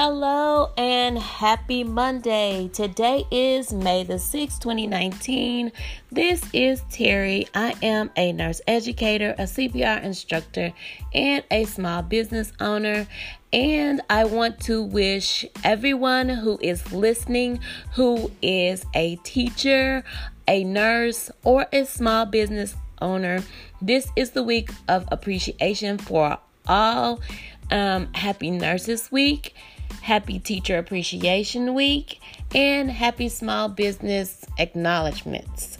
Hello 0.00 0.70
and 0.76 1.18
happy 1.18 1.82
Monday. 1.82 2.70
Today 2.72 3.24
is 3.32 3.72
May 3.72 4.04
the 4.04 4.14
6th, 4.14 4.60
2019. 4.60 5.72
This 6.12 6.40
is 6.52 6.84
Terry. 6.88 7.48
I 7.52 7.74
am 7.82 8.12
a 8.14 8.30
nurse 8.30 8.60
educator, 8.68 9.34
a 9.36 9.42
CPR 9.42 10.04
instructor, 10.04 10.72
and 11.12 11.42
a 11.50 11.64
small 11.64 12.02
business 12.02 12.52
owner. 12.60 13.08
And 13.52 14.00
I 14.08 14.24
want 14.24 14.60
to 14.66 14.84
wish 14.84 15.44
everyone 15.64 16.28
who 16.28 16.60
is 16.62 16.92
listening, 16.92 17.58
who 17.94 18.30
is 18.40 18.86
a 18.94 19.16
teacher, 19.24 20.04
a 20.46 20.62
nurse, 20.62 21.28
or 21.42 21.66
a 21.72 21.84
small 21.84 22.24
business 22.24 22.76
owner, 23.00 23.42
this 23.82 24.08
is 24.14 24.30
the 24.30 24.44
week 24.44 24.70
of 24.86 25.08
appreciation 25.10 25.98
for 25.98 26.38
all. 26.68 27.20
Um, 27.70 28.12
happy 28.14 28.50
Nurses 28.50 29.12
Week 29.12 29.54
Happy 30.02 30.38
Teacher 30.38 30.78
Appreciation 30.78 31.74
Week, 31.74 32.20
and 32.54 32.90
Happy 32.90 33.28
Small 33.28 33.68
Business 33.68 34.44
Acknowledgements. 34.58 35.78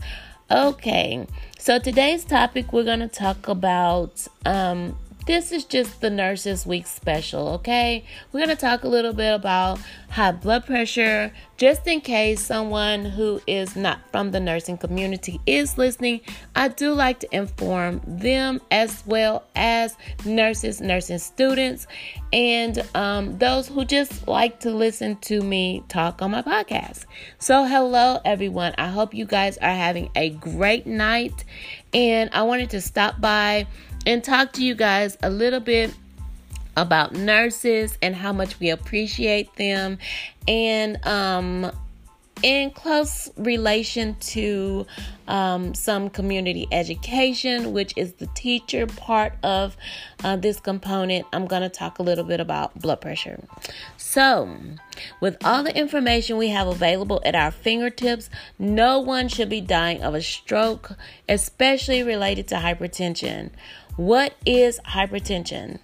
Okay, 0.51 1.27
so 1.59 1.79
today's 1.79 2.25
topic 2.25 2.73
we're 2.73 2.85
going 2.85 3.01
to 3.01 3.09
talk 3.09 3.49
about 3.49 4.27
um, 4.45 4.99
this 5.29 5.53
is 5.53 5.67
just 5.67 6.01
the 6.01 6.09
Nurses 6.09 6.65
Week 6.67 6.87
special, 6.87 7.49
okay? 7.49 8.03
We're 8.33 8.47
going 8.47 8.57
to 8.57 8.57
talk 8.57 8.83
a 8.83 8.89
little 8.89 9.13
bit 9.13 9.35
about 9.35 9.79
high 10.09 10.33
blood 10.33 10.65
pressure, 10.65 11.35
just 11.59 11.87
in 11.87 12.01
case 12.01 12.41
someone 12.41 13.05
who 13.05 13.39
is 13.47 13.77
not 13.77 14.01
from 14.11 14.31
the 14.31 14.41
nursing 14.41 14.79
community 14.79 15.39
is 15.45 15.77
listening. 15.77 16.23
I 16.57 16.69
do 16.69 16.95
like 16.95 17.21
to 17.21 17.29
inform 17.31 18.01
them 18.07 18.63
as 18.71 19.03
well 19.05 19.45
as 19.55 19.99
nurses, 20.25 20.81
nursing 20.81 21.19
students, 21.19 21.87
and 22.33 22.83
um, 22.95 23.37
those 23.37 23.69
who 23.69 23.85
just 23.85 24.27
like 24.27 24.61
to 24.61 24.71
listen 24.71 25.17
to 25.17 25.43
me 25.43 25.85
talk 25.89 26.23
on 26.23 26.31
my 26.31 26.41
podcast. 26.41 27.05
So, 27.39 27.67
hello, 27.67 28.19
everyone. 28.25 28.73
I 28.79 28.89
hope 28.89 29.13
you 29.13 29.27
guys 29.27 29.59
are 29.59 29.75
having 29.75 30.09
a 30.17 30.31
great 30.31 30.87
night, 30.87 31.45
and 31.93 32.31
I 32.33 32.45
wanted 32.45 32.71
to 32.71 32.81
stop 32.81 33.21
by 33.21 33.67
and 34.09 34.25
talk 34.25 34.53
to 34.55 34.65
you 34.65 34.75
guys 34.75 35.19
a 35.23 35.29
little 35.29 35.61
bit 35.61 35.95
about 36.79 37.13
nurses 37.13 37.99
and 38.01 38.17
how 38.17 38.33
much 38.33 38.59
we 38.59 38.71
appreciate 38.71 39.55
them 39.57 39.99
and 40.49 41.05
um 41.07 41.71
in 42.43 42.71
close 42.71 43.31
relation 43.37 44.15
to 44.21 44.87
um, 45.27 45.75
some 45.75 46.09
community 46.09 46.69
education, 46.71 47.73
which 47.73 47.93
is 47.97 48.13
the 48.15 48.29
teacher 48.29 48.87
part 48.87 49.33
of 49.43 49.77
uh, 50.23 50.37
this 50.37 50.61
component, 50.61 51.27
I'm 51.33 51.47
going 51.47 51.63
to 51.63 51.69
talk 51.69 51.99
a 51.99 52.03
little 52.03 52.25
bit 52.25 52.39
about 52.39 52.79
blood 52.79 53.01
pressure. 53.01 53.43
So, 53.97 54.57
with 55.21 55.37
all 55.45 55.65
the 55.65 55.77
information 55.77 56.37
we 56.37 56.49
have 56.51 56.69
available 56.69 57.21
at 57.25 57.35
our 57.35 57.51
fingertips, 57.51 58.31
no 58.59 59.01
one 59.01 59.29
should 59.29 59.49
be 59.49 59.61
dying 59.61 60.03
of 60.03 60.15
a 60.15 60.23
stroke, 60.23 60.93
especially 61.29 62.03
related 62.03 62.47
to 62.49 62.55
hypertension. 62.57 63.51
What 63.99 64.37
is 64.47 64.79
hypertension? 64.87 65.81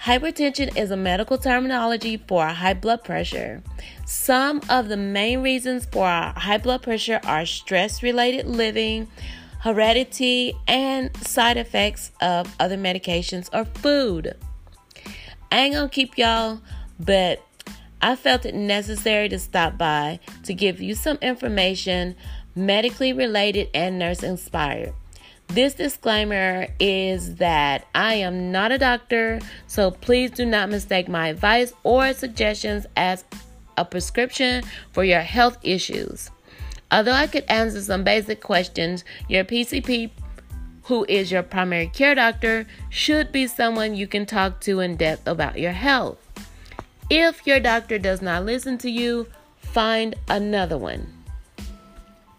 Hypertension 0.00 0.76
is 0.76 0.90
a 0.90 0.96
medical 0.96 1.38
terminology 1.38 2.16
for 2.16 2.44
high 2.48 2.74
blood 2.74 3.04
pressure. 3.04 3.62
Some 4.04 4.60
of 4.68 4.88
the 4.88 4.96
main 4.96 5.40
reasons 5.40 5.84
for 5.84 6.04
high 6.04 6.58
blood 6.58 6.82
pressure 6.82 7.20
are 7.22 7.46
stress 7.46 8.02
related 8.02 8.46
living, 8.46 9.06
heredity, 9.60 10.54
and 10.66 11.16
side 11.18 11.56
effects 11.56 12.10
of 12.20 12.52
other 12.58 12.76
medications 12.76 13.48
or 13.52 13.66
food. 13.66 14.36
I 15.52 15.58
ain't 15.58 15.74
gonna 15.76 15.88
keep 15.88 16.18
y'all, 16.18 16.60
but 16.98 17.40
I 18.02 18.16
felt 18.16 18.44
it 18.46 18.56
necessary 18.56 19.28
to 19.28 19.38
stop 19.38 19.78
by 19.78 20.18
to 20.42 20.54
give 20.54 20.80
you 20.80 20.96
some 20.96 21.18
information 21.22 22.16
medically 22.56 23.12
related 23.12 23.68
and 23.72 23.96
nurse 23.96 24.24
inspired. 24.24 24.92
This 25.48 25.74
disclaimer 25.74 26.66
is 26.80 27.36
that 27.36 27.86
I 27.94 28.14
am 28.14 28.50
not 28.50 28.72
a 28.72 28.78
doctor, 28.78 29.40
so 29.66 29.90
please 29.90 30.30
do 30.30 30.44
not 30.44 30.70
mistake 30.70 31.08
my 31.08 31.28
advice 31.28 31.72
or 31.82 32.12
suggestions 32.12 32.86
as 32.96 33.24
a 33.76 33.84
prescription 33.84 34.62
for 34.92 35.04
your 35.04 35.20
health 35.20 35.58
issues. 35.62 36.30
Although 36.90 37.12
I 37.12 37.26
could 37.26 37.44
answer 37.48 37.82
some 37.82 38.04
basic 38.04 38.40
questions, 38.40 39.04
your 39.28 39.44
PCP, 39.44 40.10
who 40.84 41.04
is 41.08 41.32
your 41.32 41.42
primary 41.42 41.88
care 41.88 42.14
doctor, 42.14 42.66
should 42.88 43.32
be 43.32 43.46
someone 43.46 43.96
you 43.96 44.06
can 44.06 44.26
talk 44.26 44.60
to 44.60 44.78
in 44.80 44.96
depth 44.96 45.26
about 45.26 45.58
your 45.58 45.72
health. 45.72 46.18
If 47.10 47.46
your 47.46 47.58
doctor 47.58 47.98
does 47.98 48.22
not 48.22 48.44
listen 48.44 48.78
to 48.78 48.90
you, 48.90 49.26
find 49.58 50.14
another 50.28 50.78
one. 50.78 51.12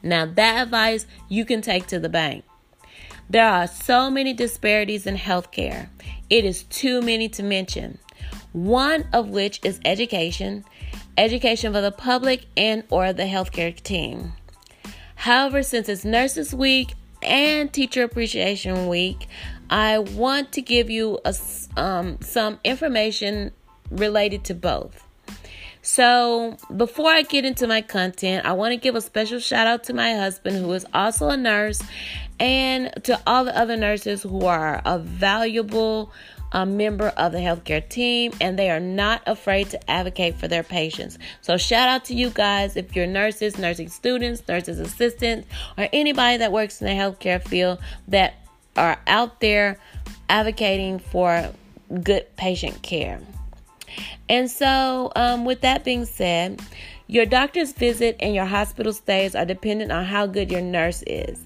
Now, 0.01 0.25
that 0.25 0.61
advice 0.63 1.05
you 1.27 1.43
can 1.43 1.61
take 1.61 1.87
to 1.87 1.99
the 1.99 2.09
bank. 2.09 2.44
There 3.29 3.47
are 3.47 3.67
so 3.67 4.09
many 4.09 4.33
disparities 4.33 5.07
in 5.07 5.17
healthcare. 5.17 5.89
It 6.29 6.45
is 6.45 6.63
too 6.63 7.01
many 7.01 7.27
to 7.29 7.43
mention. 7.43 7.97
One 8.53 9.07
of 9.11 9.29
which 9.29 9.59
is 9.63 9.79
education, 9.83 10.63
education 11.17 11.73
for 11.73 11.81
the 11.81 11.91
public 11.91 12.45
and 12.55 12.83
or 12.89 13.13
the 13.13 13.23
healthcare 13.23 13.75
team. 13.81 14.33
However, 15.15 15.63
since 15.63 15.89
it's 15.89 16.05
Nurses 16.05 16.53
Week 16.53 16.93
and 17.23 17.73
Teacher 17.73 18.03
Appreciation 18.03 18.87
Week, 18.87 19.27
I 19.69 19.97
want 19.97 20.51
to 20.53 20.61
give 20.61 20.89
you 20.89 21.19
a, 21.25 21.33
um, 21.75 22.19
some 22.21 22.59
information 22.63 23.51
related 23.89 24.43
to 24.45 24.53
both. 24.53 25.01
So, 25.81 26.57
before 26.75 27.11
I 27.11 27.21
get 27.21 27.45
into 27.45 27.67
my 27.67 27.81
content, 27.81 28.45
I 28.45 28.53
want 28.53 28.71
to 28.71 28.77
give 28.77 28.95
a 28.95 29.01
special 29.01 29.37
shout 29.37 29.67
out 29.67 29.83
to 29.83 29.93
my 29.93 30.15
husband, 30.15 30.57
who 30.57 30.71
is 30.73 30.83
also 30.95 31.29
a 31.29 31.37
nurse, 31.37 31.79
and 32.39 32.91
to 33.03 33.19
all 33.25 33.45
the 33.45 33.57
other 33.57 33.77
nurses 33.77 34.23
who 34.23 34.45
are 34.45 34.81
a 34.85 34.99
valuable 34.99 36.11
uh, 36.51 36.65
member 36.65 37.09
of 37.17 37.31
the 37.31 37.37
healthcare 37.39 37.87
team 37.87 38.31
and 38.39 38.57
they 38.57 38.69
are 38.69 38.79
not 38.79 39.21
afraid 39.25 39.69
to 39.69 39.91
advocate 39.91 40.35
for 40.35 40.47
their 40.47 40.63
patients. 40.63 41.17
So, 41.41 41.57
shout 41.57 41.89
out 41.89 42.05
to 42.05 42.15
you 42.15 42.29
guys 42.29 42.77
if 42.77 42.95
you're 42.95 43.07
nurses, 43.07 43.57
nursing 43.57 43.89
students, 43.89 44.41
nurses 44.47 44.79
assistants, 44.79 45.47
or 45.77 45.89
anybody 45.91 46.37
that 46.37 46.51
works 46.51 46.81
in 46.81 46.87
the 46.87 46.93
healthcare 46.93 47.45
field 47.45 47.79
that 48.07 48.35
are 48.77 48.97
out 49.07 49.41
there 49.41 49.79
advocating 50.29 50.99
for 50.99 51.51
good 52.03 52.35
patient 52.37 52.81
care. 52.81 53.19
And 54.27 54.49
so, 54.49 55.11
um, 55.15 55.45
with 55.45 55.61
that 55.61 55.83
being 55.83 56.05
said, 56.05 56.61
your 57.07 57.25
doctor's 57.25 57.71
visit 57.71 58.15
and 58.19 58.33
your 58.33 58.45
hospital 58.45 58.93
stays 58.93 59.35
are 59.35 59.45
dependent 59.45 59.91
on 59.91 60.05
how 60.05 60.25
good 60.25 60.51
your 60.51 60.61
nurse 60.61 61.03
is. 61.05 61.39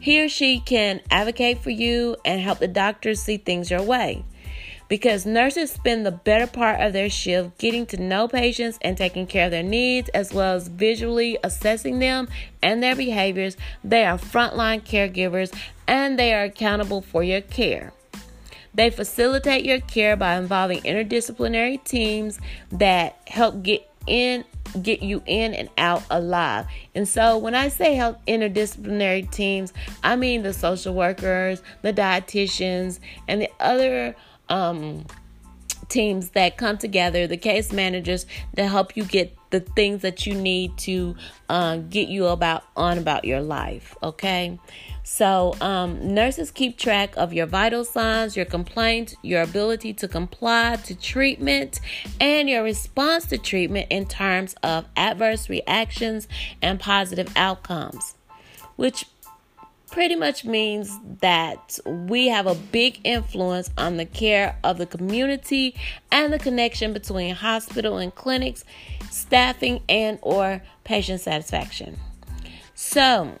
He 0.00 0.22
or 0.22 0.28
she 0.28 0.60
can 0.60 1.00
advocate 1.10 1.58
for 1.58 1.70
you 1.70 2.16
and 2.24 2.40
help 2.40 2.58
the 2.58 2.68
doctors 2.68 3.20
see 3.20 3.36
things 3.36 3.70
your 3.70 3.82
way. 3.82 4.24
Because 4.88 5.24
nurses 5.24 5.70
spend 5.70 6.04
the 6.04 6.12
better 6.12 6.46
part 6.46 6.80
of 6.80 6.92
their 6.92 7.08
shift 7.08 7.56
getting 7.56 7.86
to 7.86 7.96
know 7.96 8.28
patients 8.28 8.78
and 8.82 8.96
taking 8.96 9.26
care 9.26 9.46
of 9.46 9.50
their 9.50 9.62
needs, 9.62 10.10
as 10.10 10.34
well 10.34 10.54
as 10.54 10.68
visually 10.68 11.38
assessing 11.42 11.98
them 11.98 12.28
and 12.62 12.82
their 12.82 12.94
behaviors, 12.94 13.56
they 13.82 14.04
are 14.04 14.18
frontline 14.18 14.82
caregivers 14.82 15.54
and 15.86 16.18
they 16.18 16.34
are 16.34 16.44
accountable 16.44 17.00
for 17.00 17.22
your 17.22 17.40
care. 17.40 17.92
They 18.74 18.90
facilitate 18.90 19.64
your 19.64 19.80
care 19.80 20.16
by 20.16 20.36
involving 20.36 20.80
interdisciplinary 20.80 21.82
teams 21.84 22.38
that 22.70 23.16
help 23.26 23.62
get 23.62 23.91
in 24.06 24.44
get 24.80 25.02
you 25.02 25.22
in 25.26 25.54
and 25.54 25.68
out 25.76 26.02
alive. 26.10 26.66
And 26.94 27.06
so 27.06 27.36
when 27.38 27.54
I 27.54 27.68
say 27.68 27.94
help 27.94 28.24
interdisciplinary 28.26 29.30
teams, 29.30 29.72
I 30.02 30.16
mean 30.16 30.42
the 30.42 30.52
social 30.52 30.94
workers, 30.94 31.62
the 31.82 31.92
dietitians, 31.92 32.98
and 33.28 33.42
the 33.42 33.50
other 33.60 34.16
um, 34.48 35.06
teams 35.88 36.30
that 36.30 36.56
come 36.56 36.78
together, 36.78 37.26
the 37.26 37.36
case 37.36 37.72
managers 37.72 38.26
that 38.54 38.68
help 38.68 38.96
you 38.96 39.04
get 39.04 39.36
the 39.52 39.60
things 39.60 40.02
that 40.02 40.26
you 40.26 40.34
need 40.34 40.76
to 40.78 41.14
uh, 41.48 41.76
get 41.76 42.08
you 42.08 42.26
about 42.26 42.64
on 42.76 42.98
about 42.98 43.24
your 43.24 43.40
life. 43.40 43.96
Okay. 44.02 44.58
So, 45.04 45.56
um, 45.60 46.14
nurses 46.14 46.50
keep 46.50 46.78
track 46.78 47.16
of 47.16 47.32
your 47.32 47.46
vital 47.46 47.84
signs, 47.84 48.36
your 48.36 48.44
complaints, 48.44 49.14
your 49.22 49.42
ability 49.42 49.94
to 49.94 50.08
comply 50.08 50.76
to 50.84 50.94
treatment, 50.94 51.80
and 52.20 52.48
your 52.48 52.62
response 52.62 53.26
to 53.26 53.38
treatment 53.38 53.88
in 53.90 54.06
terms 54.06 54.54
of 54.62 54.86
adverse 54.96 55.48
reactions 55.48 56.28
and 56.62 56.78
positive 56.78 57.32
outcomes, 57.36 58.14
which 58.76 59.04
pretty 59.92 60.16
much 60.16 60.44
means 60.44 60.98
that 61.20 61.78
we 61.84 62.26
have 62.26 62.46
a 62.46 62.54
big 62.54 62.98
influence 63.04 63.70
on 63.76 63.98
the 63.98 64.06
care 64.06 64.58
of 64.64 64.78
the 64.78 64.86
community 64.86 65.76
and 66.10 66.32
the 66.32 66.38
connection 66.38 66.94
between 66.94 67.34
hospital 67.34 67.98
and 67.98 68.12
clinics, 68.14 68.64
staffing 69.10 69.80
and 69.88 70.18
or 70.22 70.62
patient 70.82 71.20
satisfaction. 71.20 71.96
So, 72.74 73.38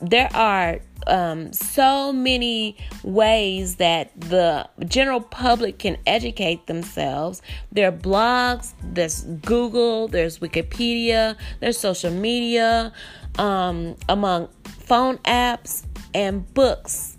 there 0.00 0.30
are 0.34 0.80
um, 1.06 1.52
so 1.52 2.12
many 2.14 2.78
ways 3.02 3.76
that 3.76 4.18
the 4.18 4.66
general 4.86 5.20
public 5.20 5.78
can 5.78 5.98
educate 6.06 6.66
themselves. 6.66 7.42
There 7.70 7.88
are 7.88 7.92
blogs, 7.92 8.72
there's 8.82 9.22
Google, 9.22 10.08
there's 10.08 10.38
Wikipedia, 10.38 11.36
there's 11.60 11.78
social 11.78 12.10
media, 12.10 12.94
um, 13.38 13.96
among 14.08 14.48
phone 14.90 15.18
apps 15.18 15.84
and 16.12 16.52
books, 16.52 17.16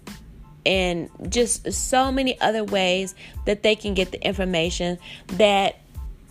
and 0.65 1.09
just 1.29 1.71
so 1.71 2.11
many 2.11 2.37
other 2.41 2.65
ways 2.65 3.15
that 3.45 3.63
they 3.63 3.75
can 3.75 3.93
get 3.93 4.11
the 4.11 4.21
information 4.27 4.99
that 5.27 5.79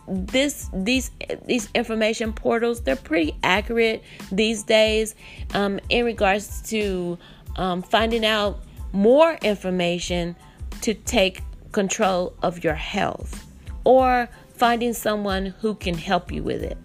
this 0.06 0.68
these 0.74 1.10
these 1.46 1.70
information 1.74 2.32
portals 2.34 2.82
they're 2.82 2.94
pretty 2.96 3.34
accurate 3.42 4.02
these 4.30 4.64
days 4.64 5.14
um, 5.54 5.80
in 5.88 6.04
regards 6.04 6.60
to 6.68 7.16
um, 7.56 7.80
finding 7.80 8.26
out 8.26 8.60
more 8.92 9.38
information 9.40 10.36
to 10.82 10.92
take 10.92 11.42
control 11.72 12.34
of 12.42 12.62
your 12.62 12.74
health 12.74 13.46
or 13.84 14.28
finding 14.52 14.92
someone 14.92 15.46
who 15.60 15.74
can 15.74 15.94
help 15.94 16.30
you 16.30 16.42
with 16.42 16.62
it. 16.62 16.76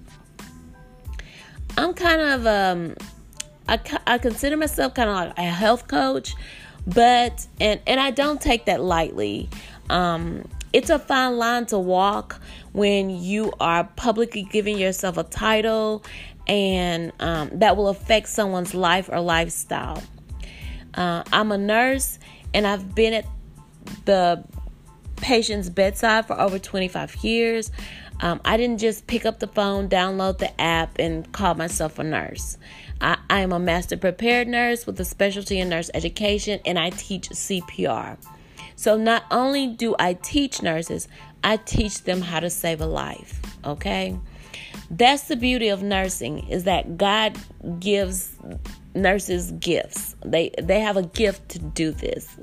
I'm 1.77 1.93
kind 1.93 2.21
of, 2.21 2.47
um, 2.47 2.95
I, 3.67 3.79
I 4.05 4.17
consider 4.17 4.57
myself 4.57 4.93
kind 4.93 5.09
of 5.09 5.15
like 5.15 5.37
a 5.37 5.43
health 5.43 5.87
coach, 5.87 6.35
but, 6.85 7.47
and, 7.59 7.79
and 7.87 7.99
I 7.99 8.11
don't 8.11 8.39
take 8.39 8.65
that 8.65 8.81
lightly. 8.81 9.49
Um, 9.89 10.47
it's 10.73 10.89
a 10.89 10.99
fine 10.99 11.37
line 11.37 11.65
to 11.67 11.79
walk 11.79 12.41
when 12.73 13.09
you 13.09 13.53
are 13.59 13.85
publicly 13.95 14.43
giving 14.43 14.77
yourself 14.77 15.17
a 15.17 15.23
title 15.23 16.03
and 16.47 17.11
um, 17.19 17.49
that 17.53 17.77
will 17.77 17.87
affect 17.87 18.27
someone's 18.27 18.73
life 18.73 19.09
or 19.11 19.19
lifestyle. 19.19 20.03
Uh, 20.93 21.23
I'm 21.31 21.51
a 21.51 21.57
nurse 21.57 22.19
and 22.53 22.67
I've 22.67 22.93
been 22.93 23.13
at 23.13 23.25
the 24.05 24.43
patient's 25.15 25.69
bedside 25.69 26.27
for 26.27 26.39
over 26.39 26.59
25 26.59 27.15
years. 27.23 27.71
Um, 28.21 28.39
I 28.45 28.57
didn't 28.57 28.79
just 28.79 29.07
pick 29.07 29.25
up 29.25 29.39
the 29.39 29.47
phone, 29.47 29.89
download 29.89 30.37
the 30.37 30.59
app, 30.59 30.97
and 30.99 31.31
call 31.31 31.55
myself 31.55 31.99
a 31.99 32.03
nurse. 32.03 32.57
I, 33.01 33.17
I 33.29 33.41
am 33.41 33.51
a 33.51 33.59
master 33.59 33.97
prepared 33.97 34.47
nurse 34.47 34.85
with 34.85 34.99
a 34.99 35.05
specialty 35.05 35.59
in 35.59 35.69
nurse 35.69 35.91
education, 35.93 36.59
and 36.65 36.79
I 36.79 36.91
teach 36.91 37.29
CPR. 37.29 38.17
So, 38.77 38.97
not 38.97 39.23
only 39.31 39.67
do 39.67 39.95
I 39.99 40.13
teach 40.13 40.61
nurses, 40.61 41.07
I 41.43 41.57
teach 41.57 42.03
them 42.03 42.21
how 42.21 42.39
to 42.39 42.49
save 42.49 42.81
a 42.81 42.85
life. 42.85 43.39
Okay? 43.63 44.17
That's 44.89 45.23
the 45.23 45.35
beauty 45.35 45.69
of 45.69 45.81
nursing 45.81 46.47
is 46.49 46.65
that 46.65 46.97
God 46.97 47.37
gives 47.79 48.37
nurses 48.93 49.51
gifts. 49.53 50.15
They 50.23 50.51
they 50.61 50.79
have 50.79 50.97
a 50.97 51.03
gift 51.03 51.49
to 51.49 51.59
do 51.59 51.91
this. 51.91 52.35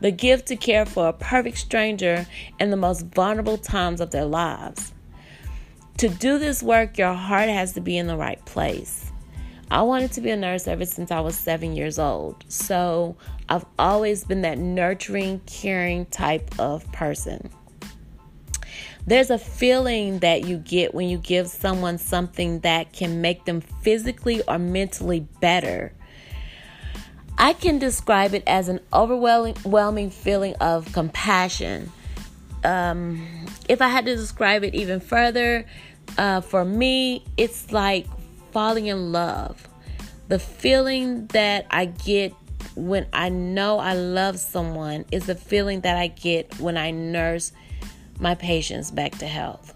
The 0.00 0.10
gift 0.10 0.46
to 0.46 0.56
care 0.56 0.86
for 0.86 1.08
a 1.08 1.12
perfect 1.12 1.58
stranger 1.58 2.26
in 2.58 2.70
the 2.70 2.76
most 2.76 3.06
vulnerable 3.06 3.58
times 3.58 4.00
of 4.00 4.10
their 4.10 4.24
lives. 4.24 4.92
To 5.98 6.08
do 6.08 6.38
this 6.38 6.62
work, 6.62 6.98
your 6.98 7.14
heart 7.14 7.48
has 7.48 7.72
to 7.74 7.80
be 7.80 7.96
in 7.96 8.06
the 8.06 8.16
right 8.16 8.44
place. 8.44 9.12
I 9.70 9.82
wanted 9.82 10.12
to 10.12 10.20
be 10.20 10.30
a 10.30 10.36
nurse 10.36 10.66
ever 10.66 10.84
since 10.84 11.10
I 11.10 11.20
was 11.20 11.36
7 11.36 11.74
years 11.74 11.98
old. 11.98 12.44
So, 12.48 13.16
I've 13.48 13.64
always 13.78 14.24
been 14.24 14.42
that 14.42 14.58
nurturing, 14.58 15.40
caring 15.46 16.06
type 16.06 16.58
of 16.58 16.90
person. 16.92 17.50
There's 19.06 19.30
a 19.30 19.38
feeling 19.38 20.20
that 20.20 20.46
you 20.46 20.56
get 20.58 20.94
when 20.94 21.08
you 21.08 21.18
give 21.18 21.48
someone 21.48 21.98
something 21.98 22.60
that 22.60 22.92
can 22.92 23.20
make 23.20 23.44
them 23.44 23.60
physically 23.60 24.42
or 24.48 24.58
mentally 24.58 25.20
better. 25.40 25.92
I 27.36 27.52
can 27.52 27.78
describe 27.78 28.32
it 28.32 28.42
as 28.46 28.68
an 28.68 28.80
overwhelming 28.92 30.10
feeling 30.10 30.54
of 30.56 30.90
compassion. 30.92 31.92
Um, 32.62 33.43
if 33.68 33.80
I 33.80 33.88
had 33.88 34.04
to 34.06 34.16
describe 34.16 34.64
it 34.64 34.74
even 34.74 35.00
further, 35.00 35.66
uh, 36.18 36.40
for 36.40 36.64
me, 36.64 37.24
it's 37.36 37.72
like 37.72 38.06
falling 38.52 38.86
in 38.86 39.12
love. 39.12 39.68
The 40.28 40.38
feeling 40.38 41.26
that 41.28 41.66
I 41.70 41.86
get 41.86 42.32
when 42.76 43.06
I 43.12 43.28
know 43.28 43.78
I 43.78 43.94
love 43.94 44.38
someone 44.38 45.04
is 45.12 45.26
the 45.26 45.34
feeling 45.34 45.82
that 45.82 45.96
I 45.96 46.08
get 46.08 46.58
when 46.58 46.76
I 46.76 46.90
nurse 46.90 47.52
my 48.18 48.34
patients 48.34 48.90
back 48.90 49.12
to 49.18 49.26
health. 49.26 49.74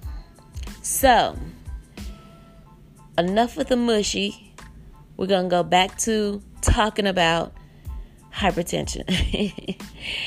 So, 0.82 1.36
enough 3.16 3.56
with 3.56 3.68
the 3.68 3.76
mushy. 3.76 4.54
We're 5.16 5.26
going 5.26 5.44
to 5.44 5.50
go 5.50 5.62
back 5.62 5.98
to 5.98 6.42
talking 6.60 7.06
about 7.06 7.52
hypertension. 8.32 9.04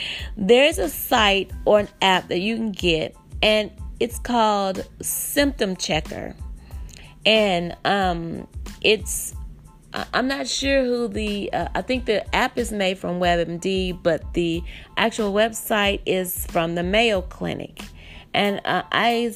There's 0.38 0.78
a 0.78 0.90
site 0.90 1.52
or 1.66 1.80
an 1.80 1.90
app 2.02 2.28
that 2.28 2.40
you 2.40 2.56
can 2.56 2.72
get, 2.72 3.16
and 3.42 3.72
it's 4.00 4.20
called 4.20 4.88
Symptom 5.02 5.76
Checker. 5.76 6.36
And 7.26 7.78
um, 7.86 8.48
it's 8.82 9.36
I'm 9.94 10.28
not 10.28 10.48
sure 10.48 10.84
who 10.84 11.08
the 11.08 11.52
uh, 11.54 11.68
I 11.76 11.82
think 11.82 12.06
the 12.06 12.36
app 12.36 12.58
is 12.58 12.72
made 12.72 12.98
from 12.98 13.20
WebMD, 13.20 14.02
but 14.02 14.34
the 14.34 14.64
actual 14.98 15.34
website 15.34 16.02
is 16.06 16.46
from 16.48 16.76
the 16.76 16.84
Mayo 16.84 17.22
Clinic 17.22 17.82
and 18.34 18.62
uh, 18.66 18.84
I 18.92 19.34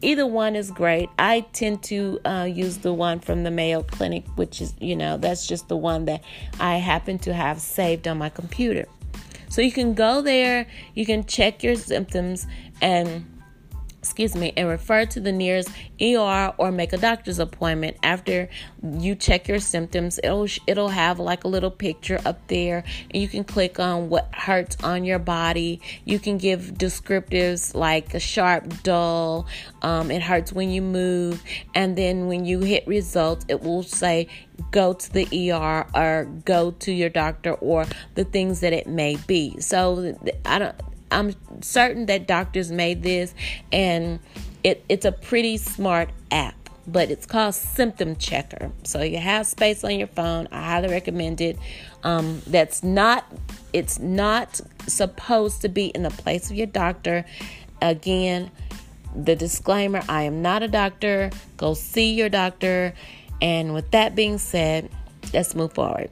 either 0.00 0.26
one 0.26 0.56
is 0.56 0.70
great. 0.70 1.08
I 1.18 1.40
tend 1.52 1.82
to 1.84 2.20
uh, 2.24 2.48
use 2.50 2.78
the 2.78 2.92
one 2.92 3.20
from 3.20 3.44
the 3.44 3.50
Mayo 3.50 3.82
Clinic, 3.82 4.24
which 4.36 4.60
is 4.60 4.74
you 4.80 4.96
know 4.96 5.16
that's 5.16 5.46
just 5.46 5.68
the 5.68 5.76
one 5.76 6.06
that 6.06 6.22
I 6.60 6.76
happen 6.76 7.18
to 7.20 7.34
have 7.34 7.60
saved 7.60 8.08
on 8.08 8.18
my 8.18 8.28
computer. 8.28 8.86
So 9.52 9.60
you 9.60 9.70
can 9.70 9.92
go 9.92 10.22
there, 10.22 10.66
you 10.94 11.04
can 11.04 11.26
check 11.26 11.62
your 11.62 11.74
symptoms 11.74 12.46
and 12.80 13.26
excuse 14.02 14.34
me, 14.34 14.52
and 14.56 14.68
refer 14.68 15.06
to 15.06 15.20
the 15.20 15.30
nearest 15.30 15.70
ER 16.00 16.52
or 16.58 16.72
make 16.72 16.92
a 16.92 16.96
doctor's 16.96 17.38
appointment 17.38 17.96
after 18.02 18.48
you 18.82 19.14
check 19.14 19.46
your 19.46 19.60
symptoms. 19.60 20.18
It'll 20.24 20.48
it'll 20.66 20.88
have 20.88 21.20
like 21.20 21.44
a 21.44 21.48
little 21.48 21.70
picture 21.70 22.20
up 22.26 22.48
there, 22.48 22.82
and 23.10 23.22
you 23.22 23.28
can 23.28 23.44
click 23.44 23.78
on 23.78 24.08
what 24.08 24.28
hurts 24.34 24.76
on 24.82 25.04
your 25.04 25.20
body. 25.20 25.80
You 26.04 26.18
can 26.18 26.36
give 26.36 26.74
descriptives 26.74 27.76
like 27.76 28.12
a 28.12 28.20
sharp, 28.20 28.82
dull. 28.82 29.46
Um, 29.82 30.10
it 30.10 30.22
hurts 30.22 30.52
when 30.52 30.70
you 30.70 30.82
move, 30.82 31.40
and 31.72 31.96
then 31.96 32.26
when 32.26 32.44
you 32.44 32.58
hit 32.58 32.84
results, 32.88 33.46
it 33.48 33.62
will 33.62 33.84
say 33.84 34.26
go 34.72 34.94
to 34.94 35.12
the 35.12 35.52
ER 35.52 35.86
or 35.94 36.24
go 36.44 36.72
to 36.72 36.92
your 36.92 37.08
doctor 37.08 37.54
or 37.54 37.86
the 38.16 38.24
things 38.24 38.60
that 38.60 38.72
it 38.72 38.88
may 38.88 39.16
be. 39.28 39.60
So 39.60 40.16
I 40.44 40.58
don't 40.58 40.74
I'm 41.12 41.34
certain 41.62 42.06
that 42.06 42.26
doctors 42.26 42.70
made 42.72 43.02
this 43.02 43.34
and 43.72 44.18
it, 44.64 44.84
it's 44.88 45.04
a 45.04 45.12
pretty 45.12 45.56
smart 45.56 46.10
app 46.30 46.54
but 46.86 47.10
it's 47.10 47.26
called 47.26 47.54
symptom 47.54 48.16
checker. 48.16 48.72
So 48.82 49.02
you 49.02 49.18
have 49.18 49.46
space 49.46 49.84
on 49.84 49.98
your 49.98 50.08
phone. 50.08 50.48
I 50.50 50.62
highly 50.62 50.88
recommend 50.88 51.40
it. 51.40 51.56
Um, 52.02 52.42
that's 52.46 52.82
not 52.82 53.24
it's 53.72 53.98
not 53.98 54.60
supposed 54.86 55.62
to 55.62 55.68
be 55.68 55.86
in 55.86 56.02
the 56.02 56.10
place 56.10 56.50
of 56.50 56.56
your 56.56 56.66
doctor. 56.66 57.24
Again 57.80 58.50
the 59.14 59.36
disclaimer 59.36 60.02
i 60.08 60.22
am 60.22 60.42
not 60.42 60.62
a 60.62 60.68
doctor. 60.68 61.30
Go 61.56 61.74
see 61.74 62.14
your 62.14 62.28
doctor. 62.28 62.94
And 63.40 63.74
with 63.74 63.90
that 63.92 64.14
being 64.14 64.38
said 64.38 64.90
let's 65.32 65.54
move 65.54 65.72
forward 65.72 66.10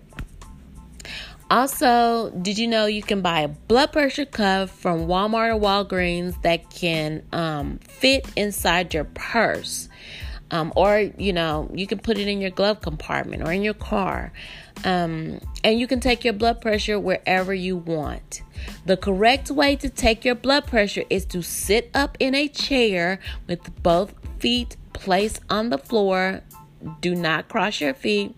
also, 1.50 2.30
did 2.30 2.59
you 2.59 2.69
know 2.69 2.87
you 2.87 3.02
can 3.02 3.23
buy 3.23 3.40
a 3.40 3.49
blood 3.49 3.92
pressure 3.92 4.25
cuff 4.25 4.71
from 4.71 5.07
Walmart 5.07 5.57
or 5.57 5.61
Walgreens 5.61 6.40
that 6.42 6.71
can 6.71 7.25
um, 7.33 7.78
fit 7.78 8.25
inside 8.37 8.95
your 8.95 9.04
purse? 9.04 9.88
Um, 10.52 10.73
or, 10.75 10.99
you 10.99 11.33
know, 11.33 11.71
you 11.75 11.87
can 11.87 11.99
put 11.99 12.19
it 12.19 12.26
in 12.26 12.40
your 12.40 12.50
glove 12.50 12.80
compartment 12.80 13.42
or 13.42 13.52
in 13.52 13.62
your 13.62 13.75
car. 13.75 14.33
Um, 14.85 15.40
and 15.62 15.78
you 15.78 15.87
can 15.87 16.00
take 16.00 16.25
your 16.25 16.33
blood 16.33 16.61
pressure 16.61 16.99
wherever 16.99 17.54
you 17.54 17.76
want. 17.76 18.42
The 18.87 18.97
correct 18.97 19.50
way 19.50 19.76
to 19.76 19.88
take 19.88 20.25
your 20.25 20.35
blood 20.35 20.66
pressure 20.66 21.04
is 21.11 21.25
to 21.26 21.42
sit 21.42 21.90
up 21.95 22.16
in 22.21 22.35
a 22.35 22.49
chair 22.49 23.21
with 23.47 23.83
both 23.83 24.14
feet 24.38 24.76
placed 24.92 25.40
on 25.49 25.71
the 25.71 25.78
floor. 25.78 26.42
Do 27.00 27.14
not 27.14 27.49
cross 27.49 27.80
your 27.80 27.95
feet 27.95 28.35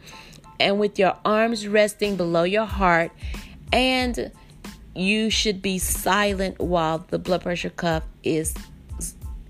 and 0.63 0.79
with 0.79 0.99
your 0.99 1.17
arms 1.25 1.67
resting 1.67 2.17
below 2.17 2.45
your 2.45 2.65
heart. 2.65 3.13
And 3.73 4.33
you 4.95 5.31
should 5.31 5.63
be 5.63 5.79
silent 5.79 6.61
while 6.61 6.99
the 7.09 7.19
blood 7.19 7.43
pressure 7.43 7.71
cuff 7.71 8.05
is 8.23 8.55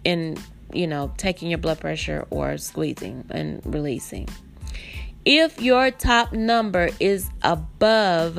in, 0.05 0.37
you 0.73 0.87
know, 0.87 1.13
taking 1.17 1.49
your 1.51 1.59
blood 1.59 1.81
pressure 1.81 2.27
or 2.31 2.57
squeezing 2.59 3.25
and 3.31 3.61
releasing. 3.65 4.29
If 5.25 5.61
your 5.61 5.91
top 5.91 6.33
number 6.33 6.91
is 6.99 7.31
above 7.43 8.37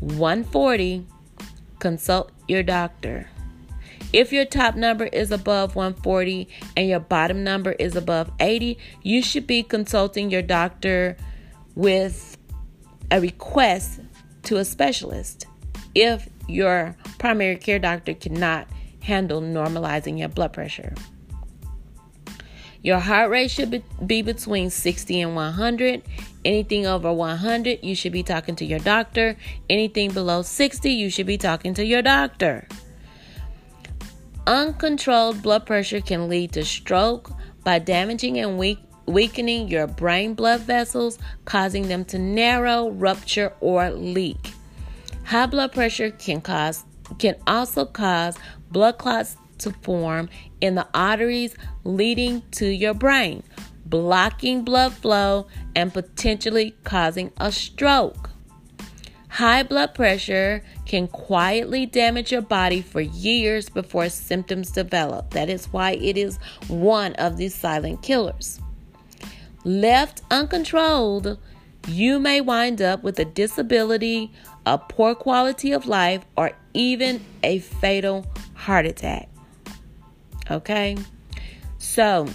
140, 0.00 1.06
consult 1.78 2.30
your 2.46 2.62
doctor. 2.62 3.28
If 4.12 4.32
your 4.32 4.44
top 4.44 4.76
number 4.76 5.06
is 5.06 5.30
above 5.30 5.74
140 5.74 6.48
and 6.76 6.88
your 6.88 7.00
bottom 7.00 7.42
number 7.42 7.72
is 7.72 7.96
above 7.96 8.30
80, 8.38 8.78
you 9.02 9.22
should 9.22 9.46
be 9.46 9.62
consulting 9.62 10.30
your 10.30 10.42
doctor 10.42 11.16
with 11.74 12.36
a 13.10 13.20
request 13.20 14.00
to 14.44 14.56
a 14.56 14.64
specialist 14.64 15.46
if 15.94 16.28
your 16.48 16.96
primary 17.18 17.56
care 17.56 17.78
doctor 17.78 18.14
cannot 18.14 18.66
handle 19.00 19.40
normalizing 19.40 20.18
your 20.18 20.28
blood 20.28 20.52
pressure. 20.52 20.94
Your 22.82 22.98
heart 22.98 23.30
rate 23.30 23.50
should 23.50 23.82
be 24.04 24.22
between 24.22 24.68
60 24.70 25.20
and 25.20 25.36
100. 25.36 26.02
Anything 26.44 26.86
over 26.86 27.12
100, 27.12 27.78
you 27.82 27.94
should 27.94 28.10
be 28.10 28.24
talking 28.24 28.56
to 28.56 28.64
your 28.64 28.80
doctor. 28.80 29.36
Anything 29.70 30.10
below 30.10 30.42
60, 30.42 30.90
you 30.90 31.08
should 31.08 31.26
be 31.26 31.38
talking 31.38 31.74
to 31.74 31.84
your 31.84 32.02
doctor. 32.02 32.66
Uncontrolled 34.48 35.42
blood 35.42 35.64
pressure 35.64 36.00
can 36.00 36.28
lead 36.28 36.52
to 36.52 36.64
stroke 36.64 37.30
by 37.62 37.78
damaging 37.78 38.38
and 38.38 38.58
weak, 38.58 38.80
weakening 39.06 39.68
your 39.68 39.86
brain 39.86 40.34
blood 40.34 40.60
vessels, 40.60 41.18
causing 41.44 41.88
them 41.88 42.04
to 42.06 42.18
narrow, 42.18 42.90
rupture, 42.90 43.52
or 43.60 43.90
leak. 43.90 44.52
High 45.24 45.46
blood 45.46 45.72
pressure 45.72 46.10
can 46.10 46.40
cause 46.40 46.84
can 47.18 47.36
also 47.46 47.84
cause 47.84 48.38
blood 48.70 48.98
clots 48.98 49.36
to 49.58 49.70
form 49.82 50.28
in 50.60 50.74
the 50.74 50.86
arteries 50.94 51.54
leading 51.84 52.42
to 52.52 52.66
your 52.66 52.94
brain, 52.94 53.42
blocking 53.84 54.64
blood 54.64 54.92
flow 54.92 55.46
and 55.74 55.92
potentially 55.92 56.74
causing 56.84 57.30
a 57.38 57.52
stroke. 57.52 58.30
High 59.28 59.62
blood 59.62 59.94
pressure 59.94 60.62
can 60.84 61.08
quietly 61.08 61.86
damage 61.86 62.32
your 62.32 62.42
body 62.42 62.82
for 62.82 63.00
years 63.00 63.70
before 63.70 64.10
symptoms 64.10 64.70
develop. 64.70 65.30
That 65.30 65.48
is 65.48 65.72
why 65.72 65.92
it 65.92 66.18
is 66.18 66.36
one 66.68 67.14
of 67.14 67.38
these 67.38 67.54
silent 67.54 68.02
killers. 68.02 68.60
Left 69.64 70.22
uncontrolled, 70.30 71.38
you 71.86 72.18
may 72.18 72.40
wind 72.40 72.82
up 72.82 73.02
with 73.02 73.18
a 73.18 73.24
disability, 73.24 74.32
a 74.66 74.78
poor 74.78 75.14
quality 75.14 75.72
of 75.72 75.86
life, 75.86 76.24
or 76.36 76.52
even 76.74 77.24
a 77.42 77.60
fatal 77.60 78.26
heart 78.54 78.86
attack. 78.86 79.28
Okay? 80.50 80.96
So, 81.78 82.28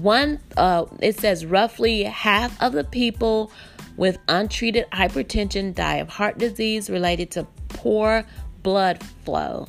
one 0.00 0.40
uh, 0.56 0.86
it 1.00 1.18
says 1.18 1.44
roughly 1.44 2.04
half 2.04 2.60
of 2.62 2.72
the 2.72 2.84
people 2.84 3.50
with 3.96 4.18
untreated 4.28 4.86
hypertension 4.92 5.74
die 5.74 5.96
of 5.96 6.08
heart 6.08 6.38
disease 6.38 6.88
related 6.88 7.30
to 7.32 7.46
poor 7.68 8.24
blood 8.62 9.02
flow, 9.24 9.66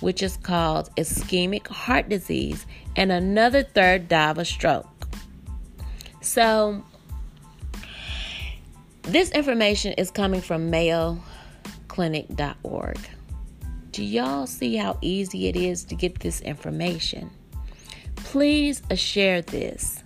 which 0.00 0.22
is 0.22 0.36
called 0.38 0.94
ischemic 0.96 1.66
heart 1.66 2.08
disease, 2.08 2.66
and 2.96 3.12
another 3.12 3.62
third 3.62 4.08
die 4.08 4.30
of 4.30 4.38
a 4.38 4.44
stroke. 4.44 4.88
So, 6.22 6.82
this 9.02 9.30
information 9.32 9.92
is 9.94 10.10
coming 10.10 10.40
from 10.40 10.70
mayoclinic.org. 10.70 12.98
Do 13.90 14.04
y'all 14.04 14.46
see 14.46 14.76
how 14.76 14.98
easy 15.02 15.48
it 15.48 15.56
is 15.56 15.84
to 15.84 15.94
get 15.94 16.20
this 16.20 16.40
information? 16.40 17.30
Please 18.16 18.82
uh, 18.90 18.94
share 18.94 19.42
this. 19.42 20.02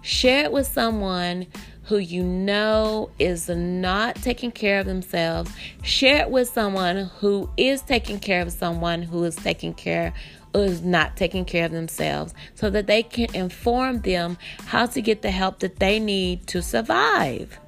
Share 0.00 0.44
it 0.44 0.52
with 0.52 0.66
someone 0.66 1.46
who 1.84 1.98
you 1.98 2.24
know 2.24 3.10
is 3.18 3.48
not 3.48 4.16
taking 4.16 4.50
care 4.50 4.80
of 4.80 4.86
themselves. 4.86 5.50
Share 5.82 6.22
it 6.22 6.30
with 6.30 6.48
someone 6.48 7.10
who 7.18 7.48
is 7.56 7.82
taking 7.82 8.18
care 8.18 8.42
of 8.42 8.52
someone 8.52 9.02
who 9.02 9.22
is 9.24 9.36
taking 9.36 9.74
care 9.74 10.12
is 10.54 10.82
not 10.82 11.16
taking 11.16 11.44
care 11.44 11.66
of 11.66 11.72
themselves 11.72 12.34
so 12.54 12.70
that 12.70 12.86
they 12.86 13.02
can 13.02 13.34
inform 13.34 14.00
them 14.00 14.38
how 14.66 14.86
to 14.86 15.00
get 15.00 15.22
the 15.22 15.30
help 15.30 15.60
that 15.60 15.78
they 15.78 15.98
need 16.00 16.46
to 16.48 16.62
survive. 16.62 17.58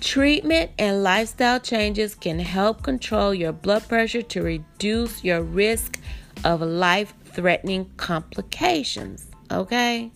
Treatment 0.00 0.72
and 0.78 1.02
lifestyle 1.02 1.60
changes 1.60 2.14
can 2.14 2.40
help 2.40 2.82
control 2.82 3.32
your 3.32 3.52
blood 3.52 3.88
pressure 3.88 4.22
to 4.22 4.42
reduce 4.42 5.22
your 5.22 5.42
risk 5.42 6.00
of 6.44 6.60
life 6.60 7.14
threatening 7.24 7.90
complications. 7.96 9.26
Okay? 9.50 10.10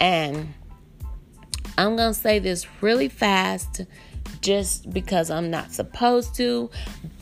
And 0.00 0.54
I'm 1.76 1.96
going 1.96 2.12
to 2.12 2.18
say 2.18 2.38
this 2.38 2.66
really 2.80 3.08
fast 3.08 3.82
just 4.40 4.90
because 4.90 5.30
I'm 5.30 5.50
not 5.50 5.72
supposed 5.72 6.34
to, 6.36 6.70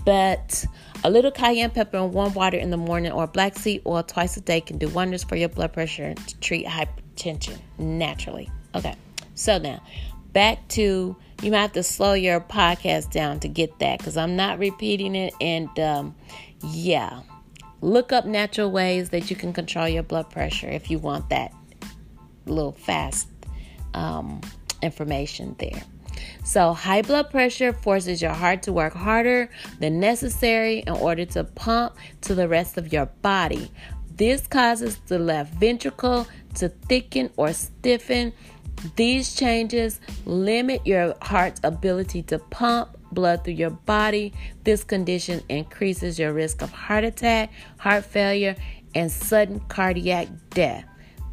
but 0.04 0.64
a 1.04 1.10
little 1.10 1.30
cayenne 1.30 1.70
pepper 1.70 1.98
and 1.98 2.12
warm 2.12 2.34
water 2.34 2.56
in 2.56 2.70
the 2.70 2.76
morning 2.76 3.12
or 3.12 3.26
black 3.26 3.56
seed 3.56 3.82
oil 3.86 4.02
twice 4.02 4.36
a 4.36 4.40
day 4.40 4.60
can 4.60 4.78
do 4.78 4.88
wonders 4.88 5.24
for 5.24 5.36
your 5.36 5.48
blood 5.48 5.72
pressure 5.72 6.14
to 6.14 6.40
treat 6.40 6.66
hypertension 6.66 7.58
naturally. 7.78 8.50
Okay, 8.74 8.94
so 9.34 9.58
now 9.58 9.82
back 10.32 10.68
to 10.68 11.16
you 11.42 11.50
might 11.50 11.60
have 11.60 11.72
to 11.72 11.82
slow 11.82 12.12
your 12.12 12.40
podcast 12.40 13.10
down 13.10 13.40
to 13.40 13.48
get 13.48 13.78
that 13.78 13.98
because 13.98 14.16
I'm 14.16 14.36
not 14.36 14.58
repeating 14.58 15.14
it. 15.14 15.34
And 15.40 15.78
um, 15.78 16.14
yeah, 16.62 17.20
look 17.80 18.12
up 18.12 18.24
natural 18.24 18.70
ways 18.70 19.10
that 19.10 19.30
you 19.30 19.36
can 19.36 19.52
control 19.52 19.88
your 19.88 20.02
blood 20.02 20.30
pressure 20.30 20.68
if 20.68 20.90
you 20.90 20.98
want 20.98 21.30
that 21.30 21.52
little 22.46 22.72
fast 22.72 23.28
um, 23.94 24.40
information 24.82 25.56
there. 25.58 25.82
So, 26.44 26.72
high 26.72 27.02
blood 27.02 27.30
pressure 27.30 27.72
forces 27.72 28.22
your 28.22 28.32
heart 28.32 28.62
to 28.62 28.72
work 28.72 28.94
harder 28.94 29.50
than 29.80 30.00
necessary 30.00 30.80
in 30.80 30.94
order 30.94 31.24
to 31.26 31.44
pump 31.44 31.96
to 32.22 32.34
the 32.34 32.48
rest 32.48 32.76
of 32.78 32.92
your 32.92 33.06
body. 33.06 33.70
This 34.16 34.46
causes 34.46 34.96
the 35.06 35.18
left 35.18 35.54
ventricle 35.54 36.26
to 36.54 36.68
thicken 36.68 37.30
or 37.36 37.52
stiffen. 37.52 38.32
These 38.96 39.34
changes 39.34 40.00
limit 40.24 40.86
your 40.86 41.14
heart's 41.22 41.60
ability 41.62 42.22
to 42.24 42.38
pump 42.38 42.96
blood 43.12 43.44
through 43.44 43.54
your 43.54 43.70
body. 43.70 44.32
This 44.64 44.84
condition 44.84 45.42
increases 45.48 46.18
your 46.18 46.32
risk 46.32 46.62
of 46.62 46.70
heart 46.70 47.04
attack, 47.04 47.50
heart 47.78 48.04
failure, 48.04 48.56
and 48.94 49.12
sudden 49.12 49.60
cardiac 49.68 50.28
death. 50.50 50.84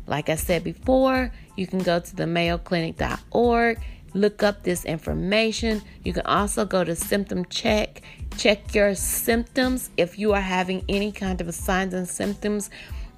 Like 0.05 0.29
I 0.29 0.35
said 0.35 0.63
before, 0.63 1.31
you 1.55 1.67
can 1.67 1.79
go 1.79 1.99
to 1.99 2.15
the 2.15 2.23
mayoclinic.org, 2.23 3.79
look 4.13 4.43
up 4.43 4.63
this 4.63 4.85
information. 4.85 5.81
You 6.03 6.13
can 6.13 6.25
also 6.25 6.65
go 6.65 6.83
to 6.83 6.95
symptom 6.95 7.45
check, 7.45 8.01
check 8.37 8.73
your 8.73 8.95
symptoms 8.95 9.89
if 9.97 10.19
you 10.19 10.33
are 10.33 10.41
having 10.41 10.83
any 10.89 11.11
kind 11.11 11.41
of 11.41 11.53
signs 11.53 11.93
and 11.93 12.07
symptoms 12.07 12.69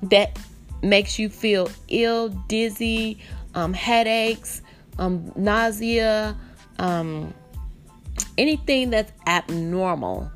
that 0.03 0.37
makes 0.81 1.17
you 1.19 1.29
feel 1.29 1.69
ill, 1.87 2.29
dizzy, 2.29 3.19
um, 3.53 3.73
headaches, 3.73 4.61
um, 4.99 5.31
nausea, 5.35 6.37
um, 6.79 7.33
anything 8.37 8.89
that's 8.89 9.11
abnormal. 9.27 10.31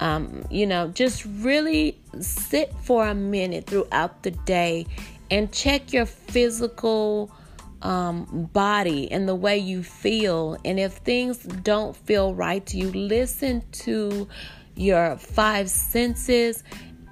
Um, 0.00 0.44
you 0.50 0.66
know, 0.66 0.88
just 0.88 1.24
really 1.24 1.96
sit 2.20 2.74
for 2.82 3.06
a 3.06 3.14
minute 3.14 3.66
throughout 3.66 4.22
the 4.24 4.32
day 4.32 4.86
and 5.30 5.52
check 5.52 5.92
your 5.92 6.06
physical 6.06 7.30
um, 7.82 8.48
body 8.52 9.10
and 9.10 9.28
the 9.28 9.34
way 9.34 9.58
you 9.58 9.82
feel. 9.82 10.56
And 10.64 10.78
if 10.80 10.94
things 10.94 11.38
don't 11.38 11.96
feel 11.96 12.34
right 12.34 12.64
to 12.66 12.76
you, 12.76 12.90
listen 12.92 13.62
to 13.72 14.28
your 14.74 15.16
five 15.16 15.68
senses, 15.68 16.64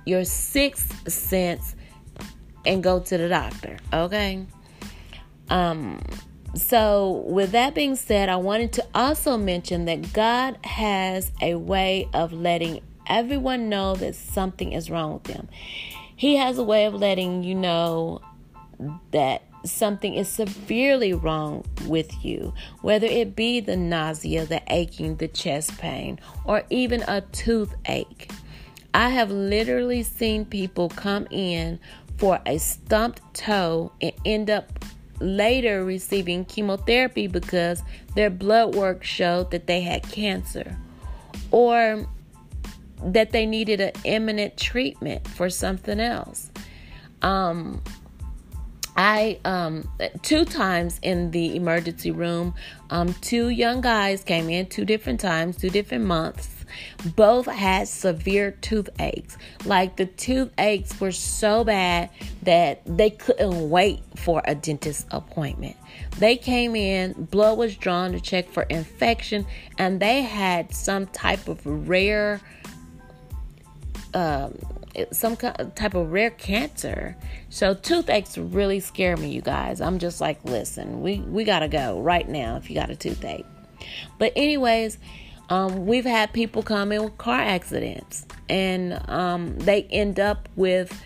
your 0.07 0.25
sixth 0.25 1.11
sense, 1.11 1.75
and 2.65 2.83
go 2.83 3.01
to 3.01 3.19
the 3.19 3.29
doctor. 3.29 3.77
Okay. 3.93 4.47
Um, 5.49 6.01
so, 6.55 7.25
with 7.27 7.53
that 7.53 7.75
being 7.75 7.95
said, 7.95 8.29
I 8.29 8.37
wanted 8.37 8.73
to 8.75 8.87
also 8.95 9.37
mention 9.37 9.85
that 9.85 10.13
God 10.13 10.59
has 10.65 11.31
a 11.41 11.55
way 11.55 12.09
of 12.13 12.33
letting 12.33 12.81
everyone 13.07 13.69
know 13.69 13.95
that 13.97 14.15
something 14.17 14.73
is 14.73 14.91
wrong 14.91 15.15
with 15.15 15.25
them. 15.25 15.49
He 16.17 16.37
has 16.37 16.59
a 16.59 16.65
way 16.65 16.87
of 16.87 16.95
letting 16.95 17.45
you 17.45 17.55
know 17.55 18.21
that 19.13 19.43
something 19.65 20.15
is 20.15 20.29
severely 20.29 21.13
wrong 21.13 21.65
with 21.87 22.25
you, 22.25 22.55
whether 22.83 23.07
it 23.07 23.37
be 23.37 23.61
the 23.61 23.77
nausea, 23.77 24.47
the 24.47 24.63
aching, 24.69 25.17
the 25.17 25.29
chest 25.29 25.77
pain, 25.79 26.19
or 26.45 26.63
even 26.71 27.03
a 27.09 27.21
toothache. 27.21 28.31
I 28.93 29.11
have 29.11 29.31
literally 29.31 30.03
seen 30.03 30.45
people 30.45 30.89
come 30.89 31.27
in 31.31 31.79
for 32.19 32.41
a 32.45 32.59
stumped 32.59 33.23
toe 33.35 33.93
and 34.01 34.13
end 34.25 34.51
up 34.51 34.85
later 35.21 35.85
receiving 35.85 36.45
chemotherapy 36.45 37.27
because 37.27 37.83
their 38.15 38.31
blood 38.31 38.75
work 38.75 39.05
showed 39.05 39.51
that 39.51 39.67
they 39.67 39.81
had 39.81 40.03
cancer 40.03 40.77
or 41.51 42.07
that 43.03 43.33
they 43.33 43.47
needed 43.47 43.81
an 43.81 43.93
imminent 44.05 44.57
treatment 44.57 45.27
for 45.29 45.49
something 45.49 46.01
else. 46.01 46.51
Um, 47.23 47.83
I 49.01 49.39
um 49.47 49.89
two 50.21 50.45
times 50.45 51.01
in 51.01 51.31
the 51.31 51.57
emergency 51.57 52.11
room, 52.11 52.55
um 52.91 53.15
two 53.23 53.49
young 53.49 53.81
guys 53.81 54.23
came 54.23 54.51
in 54.51 54.67
two 54.67 54.85
different 54.85 55.21
times, 55.21 55.57
two 55.57 55.71
different 55.71 56.05
months. 56.05 56.51
Both 57.17 57.47
had 57.47 57.89
severe 57.89 58.51
toothaches. 58.61 59.39
Like 59.65 59.97
the 59.97 60.05
toothaches 60.05 61.01
were 61.01 61.13
so 61.13 61.65
bad 61.65 62.11
that 62.43 62.83
they 62.85 63.09
couldn't 63.09 63.71
wait 63.71 64.03
for 64.17 64.43
a 64.45 64.55
dentist 64.55 65.07
appointment. 65.11 65.77
They 66.19 66.37
came 66.37 66.77
in, 66.77 67.15
blood 67.15 67.57
was 67.57 67.77
drawn 67.77 68.13
to 68.13 68.21
check 68.21 68.51
for 68.51 68.65
infection, 68.65 69.47
and 69.79 69.99
they 69.99 70.21
had 70.21 70.75
some 70.75 71.07
type 71.07 71.49
of 71.49 71.65
rare 71.89 72.43
um 74.13 74.59
some 75.13 75.37
type 75.37 75.95
of 75.95 76.13
rare 76.13 76.31
cancer. 76.31 77.17
So 77.49 77.75
toothaches 77.75 78.39
really 78.39 78.81
scare 78.81 79.17
me, 79.17 79.31
you 79.31 79.43
guys. 79.43 79.81
I'm 79.81 79.99
just 79.99 80.21
like, 80.21 80.45
listen, 80.45 81.03
we 81.03 81.21
we 81.21 81.45
gotta 81.45 81.69
go 81.69 82.01
right 82.01 82.29
now 82.29 82.57
if 82.57 82.69
you 82.71 82.77
got 82.77 82.91
a 82.91 82.97
toothache. 82.97 83.47
But 84.19 84.33
anyways, 84.37 84.99
um, 85.49 85.87
we've 85.87 86.05
had 86.05 86.33
people 86.33 86.63
come 86.63 86.93
in 86.93 87.03
with 87.05 87.19
car 87.19 87.41
accidents, 87.41 88.27
and 88.49 89.01
um, 89.09 89.59
they 89.59 89.83
end 89.85 90.21
up 90.21 90.49
with 90.55 91.03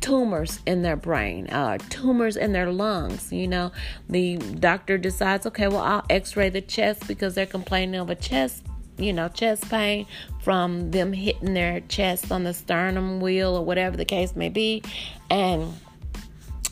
tumors 0.00 0.60
in 0.66 0.82
their 0.82 0.96
brain, 0.96 1.46
uh, 1.48 1.78
tumors 1.90 2.36
in 2.36 2.52
their 2.52 2.72
lungs. 2.72 3.32
You 3.32 3.48
know, 3.48 3.72
the 4.08 4.36
doctor 4.36 4.98
decides, 4.98 5.46
okay, 5.46 5.68
well, 5.68 5.80
I'll 5.80 6.04
x 6.10 6.36
ray 6.36 6.48
the 6.48 6.60
chest 6.60 7.06
because 7.06 7.34
they're 7.34 7.46
complaining 7.46 8.00
of 8.00 8.10
a 8.10 8.14
chest 8.14 8.64
you 8.98 9.12
know, 9.12 9.28
chest 9.28 9.68
pain 9.70 10.06
from 10.42 10.90
them 10.90 11.12
hitting 11.12 11.54
their 11.54 11.80
chest 11.80 12.30
on 12.30 12.44
the 12.44 12.54
sternum 12.54 13.20
wheel 13.20 13.56
or 13.56 13.64
whatever 13.64 13.96
the 13.96 14.04
case 14.04 14.34
may 14.36 14.48
be. 14.48 14.82
And 15.30 15.74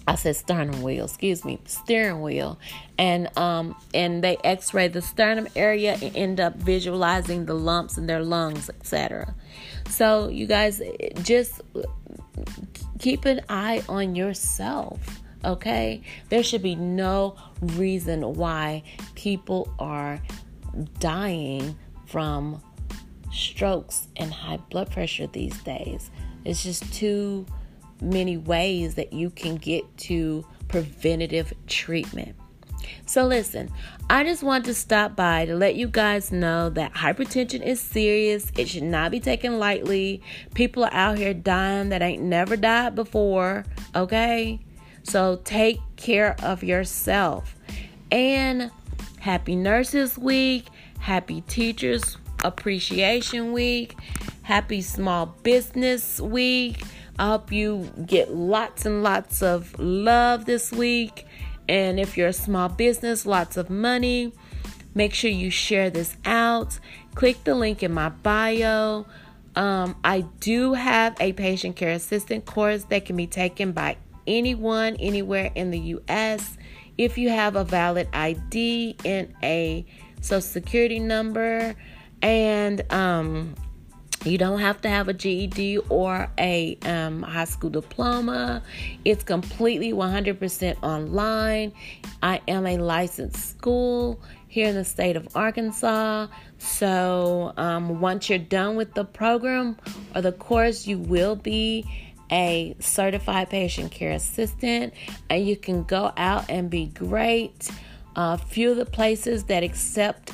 I 0.09 0.15
said 0.15 0.37
sternum 0.37 0.83
wheel, 0.83 1.05
excuse 1.05 1.45
me, 1.45 1.59
steering 1.65 2.23
wheel. 2.23 2.59
And 2.99 3.37
um 3.37 3.77
and 3.95 4.23
they 4.23 4.37
x-ray 4.45 4.89
the 4.89 5.03
sternum 5.03 5.49
area 5.57 5.99
and 6.01 6.17
end 6.17 6.41
up 6.41 6.57
visualizing 6.57 7.47
the 7.47 7.55
lumps 7.55 7.99
in 7.99 8.07
their 8.07 8.23
lungs, 8.23 8.69
etc. 8.71 9.35
So 9.89 10.29
you 10.29 10.47
guys 10.47 10.81
just 11.23 11.61
keep 12.99 13.25
an 13.25 13.41
eye 13.49 13.83
on 13.89 14.15
yourself 14.15 15.23
okay? 15.45 16.03
There 16.29 16.43
should 16.43 16.63
be 16.63 16.75
no 16.75 17.37
reason 17.61 18.35
why 18.35 18.83
people 19.15 19.73
are 19.79 20.21
dying 20.99 21.77
from 22.07 22.63
strokes 23.33 24.09
and 24.17 24.33
high 24.33 24.59
blood 24.71 24.91
pressure 24.91 25.27
these 25.27 25.59
days. 25.63 26.11
It's 26.45 26.63
just 26.63 26.93
too 26.93 27.47
many 28.01 28.37
ways 28.37 28.95
that 28.95 29.13
you 29.13 29.31
can 29.31 29.57
get 29.57 29.85
to 29.99 30.47
preventative 30.69 31.53
treatment. 31.67 32.37
So, 33.05 33.25
listen, 33.27 33.71
I 34.09 34.25
just 34.25 34.43
want 34.43 34.65
to 34.67 34.75
stop 34.75 35.17
by 35.17 35.45
to 35.47 35.57
let 35.57 35.75
you 35.75 35.89
guys 35.89 36.31
know 36.31 36.71
that 36.71 36.95
hypertension 36.95 37.65
is 37.65 37.81
serious. 37.81 38.51
It 38.57 38.69
should 38.69 38.85
not 38.85 39.11
be 39.11 39.21
taken 39.21 39.59
lightly. 39.59 40.23
People 40.55 40.85
are 40.85 40.93
out 40.93 41.19
here 41.19 41.35
dying 41.35 41.89
that 41.89 42.03
ain't 42.03 42.23
never 42.23 42.57
died 42.57 42.95
before, 42.95 43.65
okay? 43.95 44.61
So, 45.03 45.41
take 45.45 45.81
care 45.97 46.37
of 46.43 46.63
yourself. 46.63 47.57
And 48.11 48.71
happy 49.19 49.57
Nurses 49.57 50.17
Week. 50.17 50.67
Happy 51.07 51.41
Teachers 51.43 52.17
Appreciation 52.43 53.53
Week. 53.53 53.97
Happy 54.43 54.83
Small 54.83 55.27
Business 55.45 56.21
Week. 56.21 56.83
I 57.17 57.29
hope 57.29 57.53
you 57.53 57.89
get 58.07 58.35
lots 58.35 58.85
and 58.87 59.05
lots 59.05 59.41
of 59.41 59.79
love 59.79 60.47
this 60.47 60.73
week. 60.73 61.25
And 61.69 62.01
if 62.01 62.17
you're 62.17 62.27
a 62.27 62.33
small 62.33 62.69
business, 62.69 63.25
lots 63.25 63.57
of 63.57 63.71
money. 63.71 64.33
Make 64.97 65.15
sure 65.15 65.31
you 65.31 65.49
share 65.49 65.91
this 65.91 66.17
out. 66.25 66.81
Click 67.15 67.45
the 67.45 67.55
link 67.55 67.85
in 67.85 67.95
my 67.95 68.09
bio. 68.09 69.07
Um, 69.55 69.95
I 70.03 70.23
do 70.41 70.73
have 70.73 71.17
a 71.21 71.35
patient 71.35 71.77
care 71.77 71.93
assistant 71.93 72.47
course 72.47 72.83
that 72.87 73.05
can 73.05 73.17
be 73.17 73.29
taken 73.29 73.71
by 73.71 73.97
anyone, 74.27 74.97
anywhere 74.97 75.53
in 75.55 75.71
the 75.71 75.79
U.S. 75.79 76.59
If 76.99 77.17
you 77.17 77.29
have 77.29 77.55
a 77.55 77.63
valid 77.63 78.09
ID 78.13 78.97
and 79.05 79.33
a 79.45 79.87
social 80.21 80.41
security 80.41 80.99
number, 80.99 81.75
and 82.23 82.93
um, 82.93 83.55
you 84.25 84.39
don't 84.39 84.59
have 84.59 84.81
to 84.81 84.89
have 84.89 85.09
a 85.09 85.13
GED 85.13 85.79
or 85.89 86.29
a 86.39 86.77
um, 86.83 87.23
high 87.23 87.45
school 87.45 87.71
diploma. 87.71 88.63
It's 89.05 89.23
completely 89.23 89.93
100% 89.93 90.83
online. 90.83 91.73
I 92.23 92.41
am 92.49 92.67
a 92.67 92.79
licensed 92.79 93.51
school 93.51 94.21
here 94.49 94.69
in 94.69 94.75
the 94.75 94.85
state 94.85 95.17
of 95.17 95.29
Arkansas. 95.37 96.27
So 96.59 97.53
um, 97.57 98.01
once 98.01 98.29
you're 98.29 98.39
done 98.39 98.75
with 98.75 98.95
the 98.95 99.05
program 99.05 99.77
or 100.15 100.23
the 100.23 100.33
course, 100.33 100.87
you 100.87 100.99
will 100.99 101.37
be 101.37 101.85
a 102.33 102.75
certified 102.81 103.51
patient 103.51 103.93
care 103.93 104.11
assistant 104.11 104.93
and 105.31 105.47
you 105.47 105.57
can 105.57 105.85
go 105.85 106.13
out 106.17 106.47
and 106.49 106.69
be 106.69 106.87
great. 106.87 107.71
A 108.17 108.39
few 108.39 108.71
of 108.71 108.79
the 108.79 108.87
places 108.87 109.45
that 109.45 109.63
accept 109.63 110.33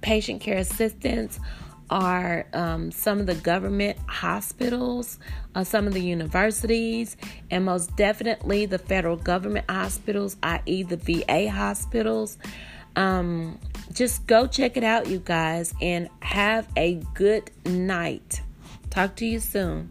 patient 0.00 0.40
care 0.40 0.58
assistants 0.58 1.40
are 1.90 2.46
um, 2.52 2.92
some 2.92 3.18
of 3.18 3.26
the 3.26 3.34
government 3.34 3.98
hospitals, 4.06 5.18
uh, 5.54 5.64
some 5.64 5.88
of 5.88 5.92
the 5.92 6.00
universities, 6.00 7.16
and 7.50 7.64
most 7.64 7.94
definitely 7.96 8.66
the 8.66 8.78
federal 8.78 9.16
government 9.16 9.68
hospitals, 9.68 10.36
i.e., 10.44 10.84
the 10.84 10.96
VA 10.96 11.50
hospitals. 11.50 12.38
Um, 12.94 13.58
just 13.92 14.26
go 14.26 14.46
check 14.46 14.76
it 14.76 14.84
out, 14.84 15.08
you 15.08 15.18
guys, 15.18 15.74
and 15.82 16.08
have 16.20 16.68
a 16.76 16.94
good 17.14 17.50
night. 17.66 18.40
Talk 18.90 19.16
to 19.16 19.26
you 19.26 19.40
soon. 19.40 19.90